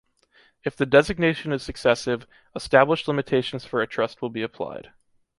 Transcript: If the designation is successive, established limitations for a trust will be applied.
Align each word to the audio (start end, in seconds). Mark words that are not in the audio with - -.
If 0.63 0.75
the 0.75 0.87
designation 0.87 1.51
is 1.53 1.61
successive, 1.61 2.25
established 2.55 3.07
limitations 3.07 3.65
for 3.65 3.83
a 3.83 3.87
trust 3.87 4.19
will 4.19 4.31
be 4.31 4.41
applied. 4.41 4.89